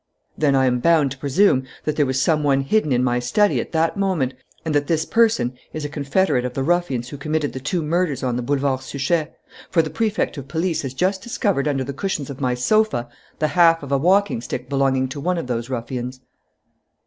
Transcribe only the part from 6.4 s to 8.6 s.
of the ruffians who committed the two murders on the